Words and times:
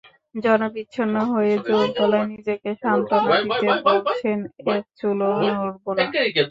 জনবিচ্ছিন্ন 0.35 1.15
হয়ে 1.31 1.53
জোর 1.67 1.87
গলায় 1.97 2.27
নিজেকে 2.33 2.69
সান্ত্বনা 2.81 3.35
দিতে 3.43 3.67
বলছেন, 3.87 4.39
একচুলও 4.71 5.31
নড়ব 5.49 5.85
না। 5.95 6.03